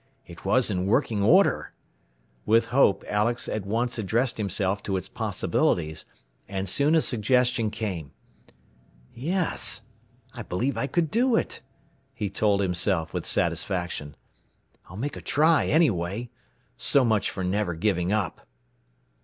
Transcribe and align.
It 0.25 0.43
was 0.43 0.71
in 0.71 0.87
working 0.87 1.21
order! 1.21 1.73
With 2.43 2.69
hope 2.73 3.03
Alex 3.07 3.47
at 3.47 3.67
once 3.67 3.99
addressed 3.99 4.39
himself 4.39 4.81
to 4.81 4.97
its 4.97 5.07
possibilities, 5.07 6.05
and 6.47 6.67
soon 6.67 6.95
a 6.95 7.01
suggestion 7.01 7.69
came. 7.69 8.11
"Yes, 9.13 9.83
I 10.33 10.41
believe 10.41 10.75
I 10.75 10.87
could 10.87 11.11
do 11.11 11.35
it," 11.35 11.61
he 12.15 12.31
told 12.31 12.61
himself 12.61 13.13
with 13.13 13.27
satisfaction. 13.27 14.15
"I'll 14.89 14.97
make 14.97 15.15
a 15.15 15.21
try 15.21 15.65
anyway. 15.67 16.31
So 16.77 17.05
much 17.05 17.29
for 17.29 17.43
never 17.43 17.75
giving 17.75 18.11
up." 18.11 18.41